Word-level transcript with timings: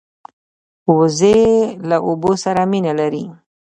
وزې 0.97 1.39
له 1.89 1.97
اوبو 2.07 2.31
سره 2.43 2.61
مینه 2.71 2.93
لري 2.99 3.25